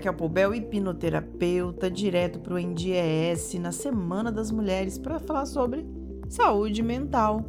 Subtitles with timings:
[0.00, 5.84] Raquel Poubel, hipnoterapeuta, direto para o NDES na Semana das Mulheres para falar sobre
[6.26, 7.44] saúde mental.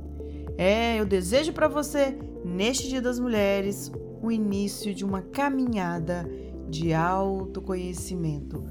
[0.58, 3.89] É, eu desejo para você, neste Dia das Mulheres,
[4.21, 6.29] o início de uma caminhada
[6.68, 8.65] de autoconhecimento.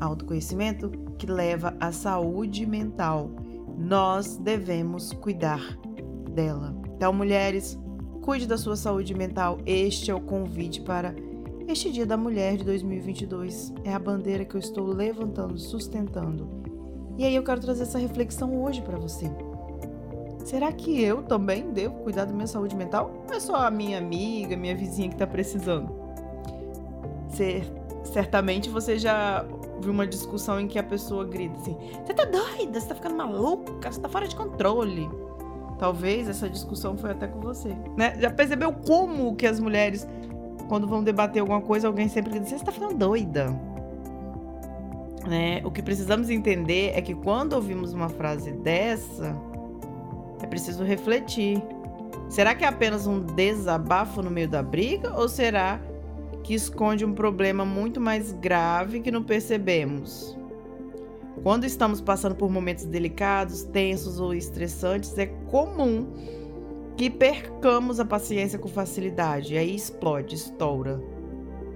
[0.00, 3.30] Autoconhecimento que leva à saúde mental.
[3.78, 5.78] Nós devemos cuidar
[6.34, 6.74] dela.
[6.96, 7.78] Então, mulheres,
[8.22, 9.58] cuide da sua saúde mental.
[9.64, 11.14] Este é o convite para
[11.70, 13.72] este Dia da Mulher de 2022.
[13.84, 16.48] É a bandeira que eu estou levantando, sustentando.
[17.16, 19.30] E aí eu quero trazer essa reflexão hoje para você.
[20.44, 23.24] Será que eu também devo cuidar da minha saúde mental?
[23.28, 25.94] Não é só a minha amiga, minha vizinha que está precisando.
[28.04, 29.46] Certamente você já
[29.80, 32.80] viu uma discussão em que a pessoa grita assim: Você tá doida?
[32.80, 33.92] Você tá ficando maluca?
[33.92, 35.08] Você tá fora de controle.
[35.78, 38.14] Talvez essa discussão foi até com você, né?
[38.20, 40.06] Já percebeu como que as mulheres,
[40.70, 43.50] quando vão debater alguma coisa, alguém sempre diz: Você está ficando doida.
[45.26, 45.60] Né?
[45.64, 49.36] O que precisamos entender é que quando ouvimos uma frase dessa,
[50.40, 51.60] é preciso refletir.
[52.28, 55.80] Será que é apenas um desabafo no meio da briga ou será
[56.44, 60.38] que esconde um problema muito mais grave que não percebemos?
[61.42, 66.06] Quando estamos passando por momentos delicados, tensos ou estressantes, é comum
[66.96, 69.54] que percamos a paciência com facilidade.
[69.54, 71.00] E aí explode, estoura.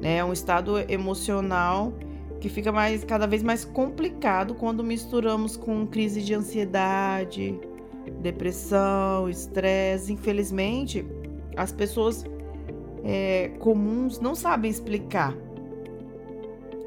[0.01, 0.19] Né?
[0.19, 1.93] É um estado emocional
[2.41, 7.59] que fica mais, cada vez mais complicado quando misturamos com crise de ansiedade,
[8.21, 10.13] depressão, estresse.
[10.13, 11.07] Infelizmente,
[11.57, 12.25] as pessoas
[13.03, 15.35] é, comuns não sabem explicar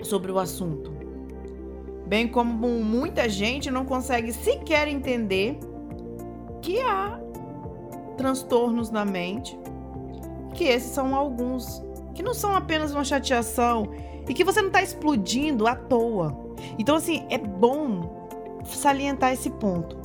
[0.03, 0.91] sobre o assunto.
[2.07, 5.57] Bem como muita gente não consegue sequer entender
[6.61, 7.19] que há
[8.17, 9.57] transtornos na mente,
[10.53, 13.89] que esses são alguns, que não são apenas uma chateação
[14.27, 16.35] e que você não está explodindo à toa.
[16.77, 18.27] Então, assim, é bom
[18.65, 19.95] salientar esse ponto.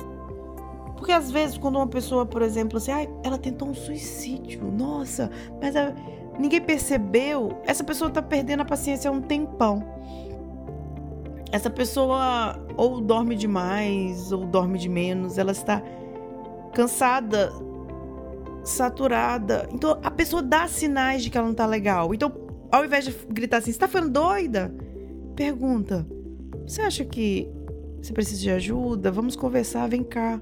[0.95, 5.29] Porque às vezes, quando uma pessoa, por exemplo, assim, ah, ela tentou um suicídio, nossa,
[5.61, 5.93] mas a,
[6.39, 9.83] ninguém percebeu, essa pessoa tá perdendo a paciência há um tempão.
[11.51, 15.83] Essa pessoa ou dorme demais ou dorme de menos, ela está
[16.73, 17.51] cansada,
[18.63, 19.67] saturada.
[19.71, 22.13] Então a pessoa dá sinais de que ela não tá legal.
[22.13, 22.31] Então,
[22.71, 24.73] ao invés de gritar assim, você tá ficando doida?
[25.35, 26.07] Pergunta:
[26.65, 27.49] Você acha que
[28.01, 29.11] você precisa de ajuda?
[29.11, 30.39] Vamos conversar, vem cá.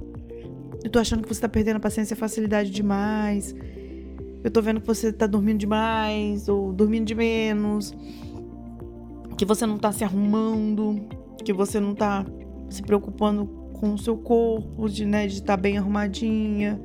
[0.84, 3.54] Eu tô achando que você tá perdendo a paciência e facilidade demais.
[4.44, 7.94] Eu tô vendo que você tá dormindo demais ou dormindo de menos.
[9.38, 11.06] Que você não tá se arrumando,
[11.44, 12.26] que você não tá
[12.70, 16.81] se preocupando com o seu corpo, de, né, de estar tá bem arrumadinha.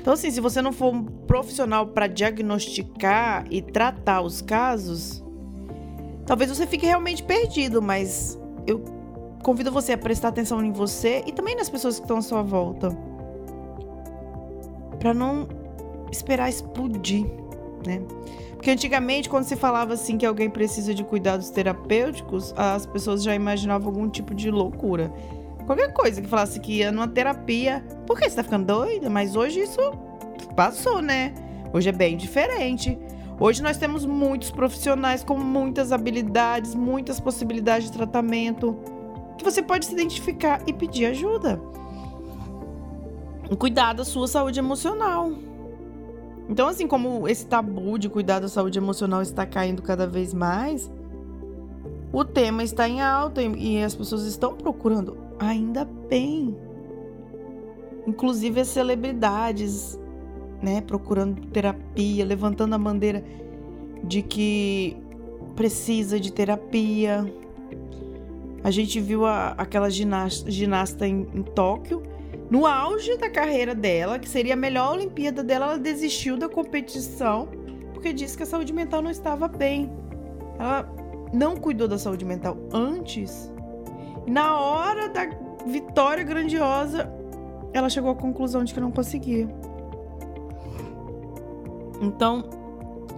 [0.00, 5.22] Então, assim, se você não for um profissional para diagnosticar e tratar os casos,
[6.24, 8.82] talvez você fique realmente perdido, mas eu
[9.42, 12.42] convido você a prestar atenção em você e também nas pessoas que estão à sua
[12.42, 12.96] volta.
[14.98, 15.46] Para não
[16.10, 17.26] esperar explodir,
[17.86, 18.02] né?
[18.54, 23.34] Porque antigamente, quando se falava assim que alguém precisa de cuidados terapêuticos, as pessoas já
[23.34, 25.10] imaginavam algum tipo de loucura.
[25.70, 29.08] Qualquer coisa que falasse que ia numa terapia, por que você tá ficando doida?
[29.08, 29.78] Mas hoje isso
[30.56, 31.32] passou, né?
[31.72, 32.98] Hoje é bem diferente.
[33.38, 38.76] Hoje nós temos muitos profissionais com muitas habilidades, muitas possibilidades de tratamento
[39.38, 41.60] que você pode se identificar e pedir ajuda.
[43.56, 45.30] Cuidar da sua saúde emocional.
[46.48, 50.90] Então, assim como esse tabu de cuidar da saúde emocional está caindo cada vez mais,
[52.12, 56.56] o tema está em alta e as pessoas estão procurando, ainda bem.
[58.06, 59.98] Inclusive as celebridades,
[60.62, 63.22] né, procurando terapia, levantando a bandeira
[64.02, 64.96] de que
[65.54, 67.32] precisa de terapia,
[68.64, 72.02] a gente viu a, aquela ginasta, ginasta em, em Tóquio,
[72.50, 77.48] no auge da carreira dela, que seria a melhor Olimpíada dela, ela desistiu da competição
[78.00, 79.90] porque disse que a saúde mental não estava bem.
[80.58, 80.82] Ela
[81.32, 83.52] não cuidou da saúde mental antes.
[84.26, 85.28] Na hora da
[85.66, 87.12] vitória grandiosa,
[87.72, 89.48] ela chegou à conclusão de que não conseguia.
[92.00, 92.44] Então,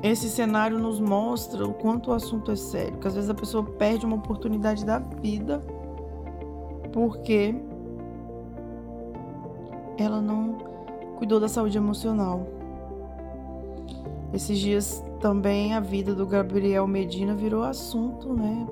[0.03, 3.65] esse cenário nos mostra o quanto o assunto é sério, que às vezes a pessoa
[3.65, 5.63] perde uma oportunidade da vida
[6.93, 7.55] porque
[9.97, 10.59] ela não
[11.17, 12.47] cuidou da saúde emocional.
[14.33, 18.67] Esses dias também a vida do Gabriel Medina virou assunto, né?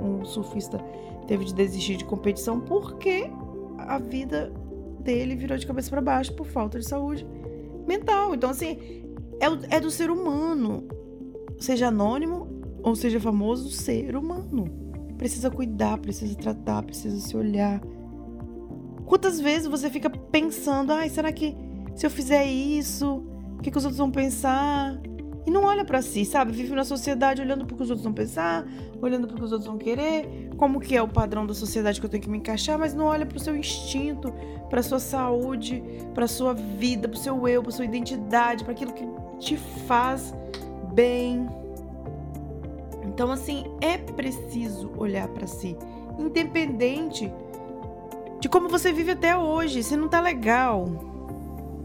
[0.00, 0.78] Um surfista
[1.26, 3.28] teve de desistir de competição porque
[3.76, 4.52] a vida
[5.00, 7.26] dele virou de cabeça para baixo por falta de saúde
[7.86, 8.34] mental.
[8.34, 8.78] Então, assim,
[9.40, 10.86] é, é do ser humano.
[11.58, 12.46] Seja anônimo,
[12.82, 14.64] ou seja, famoso ser humano.
[15.18, 17.80] Precisa cuidar, precisa tratar, precisa se olhar.
[19.06, 21.56] Quantas vezes você fica pensando, ai, será que
[21.96, 23.24] se eu fizer isso,
[23.58, 25.00] o que, que os outros vão pensar?
[25.46, 26.52] E não olha para si, sabe?
[26.52, 28.66] Vive na sociedade olhando para o que os outros vão pensar,
[29.00, 31.98] olhando para o que os outros vão querer, como que é o padrão da sociedade
[31.98, 34.32] que eu tenho que me encaixar, mas não olha para o seu instinto,
[34.68, 35.82] para sua saúde,
[36.14, 39.08] para sua vida, para o seu eu, para sua identidade, para aquilo que
[39.38, 39.56] te
[39.86, 40.34] faz
[40.92, 41.48] bem.
[43.04, 45.76] Então assim, é preciso olhar para si,
[46.18, 47.32] independente
[48.40, 50.86] de como você vive até hoje, se não tá legal.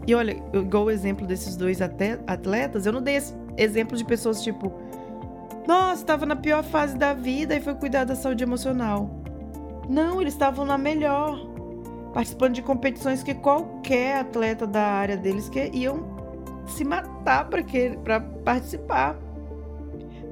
[0.06, 3.16] E olha, igual o exemplo desses dois atletas, eu não dei
[3.56, 4.72] exemplo de pessoas tipo,
[5.66, 9.10] nossa, estava na pior fase da vida e foi cuidar da saúde emocional.
[9.88, 11.44] Não, eles estavam na melhor,
[12.12, 16.16] participando de competições que qualquer atleta da área deles que iam
[16.66, 19.16] se matar para participar.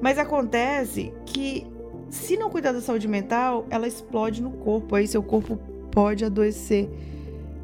[0.01, 1.67] Mas acontece que
[2.09, 5.57] se não cuidar da saúde mental, ela explode no corpo, aí seu corpo
[5.91, 6.89] pode adoecer,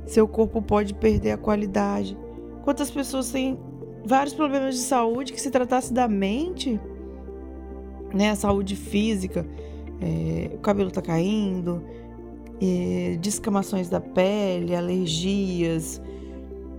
[0.05, 2.17] seu corpo pode perder a qualidade.
[2.63, 3.57] Quantas pessoas têm
[4.05, 6.79] vários problemas de saúde que se tratasse da mente,
[8.13, 9.45] né, a saúde física,
[10.01, 11.83] é, o cabelo tá caindo,
[12.61, 16.01] é, descamações da pele, alergias,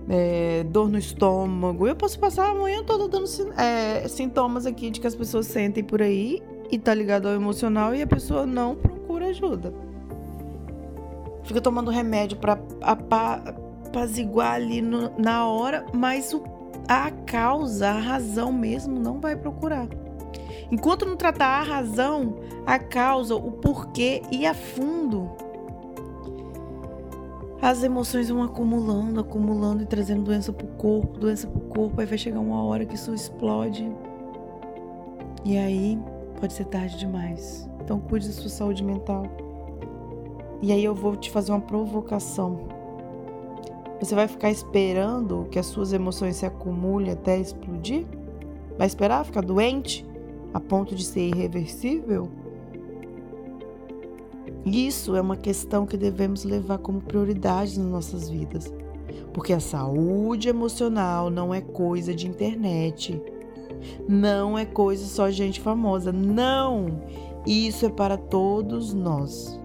[0.09, 1.87] é, dor no estômago.
[1.87, 3.27] Eu posso passar a manhã toda dando
[3.57, 6.41] é, sintomas aqui de que as pessoas sentem por aí
[6.71, 9.73] e tá ligado ao emocional e a pessoa não procura ajuda.
[11.43, 16.39] Fica tomando remédio para apaziguar ali no, na hora, mas o
[16.87, 19.87] a causa, a razão mesmo, não vai procurar.
[20.71, 22.35] Enquanto não tratar a razão,
[22.65, 25.29] a causa, o porquê e a fundo,
[27.61, 32.17] as emoções vão acumulando, acumulando e trazendo doença pro corpo, doença pro corpo, aí vai
[32.17, 33.89] chegar uma hora que isso explode.
[35.45, 35.97] E aí
[36.39, 37.69] pode ser tarde demais.
[37.81, 39.23] Então cuide da sua saúde mental.
[40.61, 42.67] E aí eu vou te fazer uma provocação.
[43.99, 48.05] Você vai ficar esperando que as suas emoções se acumulem até explodir?
[48.77, 50.05] Vai esperar ficar doente
[50.53, 52.29] a ponto de ser irreversível?
[54.65, 58.73] Isso é uma questão que devemos levar como prioridade nas nossas vidas.
[59.33, 63.21] Porque a saúde emocional não é coisa de internet.
[64.07, 66.11] Não é coisa só de gente famosa.
[66.11, 67.01] Não!
[67.45, 69.59] Isso é para todos nós.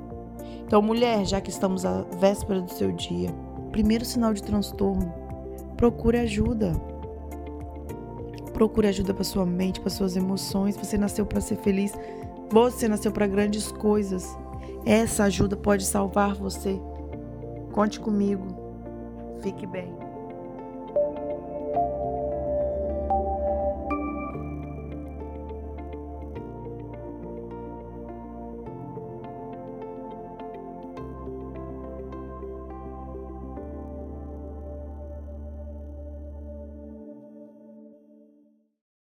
[0.66, 3.32] Então, mulher, já que estamos à véspera do seu dia,
[3.78, 5.14] primeiro sinal de transtorno,
[5.76, 6.72] procure ajuda.
[8.52, 10.76] Procure ajuda para sua mente, para suas emoções.
[10.76, 11.92] Você nasceu para ser feliz.
[12.50, 14.36] Você nasceu para grandes coisas.
[14.84, 16.76] Essa ajuda pode salvar você.
[17.70, 18.48] Conte comigo.
[19.42, 20.07] Fique bem.